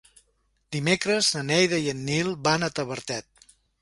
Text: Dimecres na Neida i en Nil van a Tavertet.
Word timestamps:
Dimecres 0.75 1.29
na 1.35 1.43
Neida 1.49 1.81
i 1.83 1.91
en 1.93 2.01
Nil 2.07 2.33
van 2.49 2.67
a 2.69 2.71
Tavertet. 2.81 3.49